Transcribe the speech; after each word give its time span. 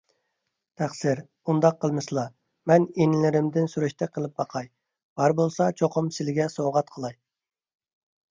تەقسىر، 0.81 1.19
ئۇنداق 1.51 1.75
قىلمىسىلا! 1.83 2.23
مەن 2.71 2.87
ئىنىلىرىمدىن 3.03 3.69
سۈرۈشتە 3.73 4.09
قىلىپ 4.15 4.41
باقاي، 4.43 4.69
بار 5.21 5.35
بولسا 5.41 5.67
چوقۇم 5.83 6.11
سىلىگە 6.17 6.49
سوۋغات 6.57 6.89
قىلاي 6.97 7.17